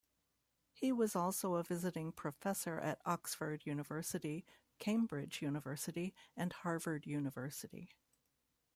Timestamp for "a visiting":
1.53-2.11